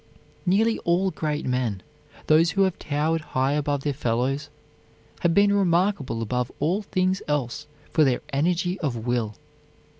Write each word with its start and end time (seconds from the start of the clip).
Nearly 0.47 0.79
all 0.79 1.11
great 1.11 1.45
men, 1.45 1.83
those 2.25 2.49
who 2.49 2.63
have 2.63 2.79
towered 2.79 3.21
high 3.21 3.51
above 3.51 3.83
their 3.83 3.93
fellows, 3.93 4.49
have 5.19 5.35
been 5.35 5.53
remarkable 5.53 6.23
above 6.23 6.51
all 6.59 6.81
things 6.81 7.21
else 7.27 7.67
for 7.93 8.03
their 8.03 8.21
energy 8.33 8.79
of 8.79 8.95
will. 9.05 9.35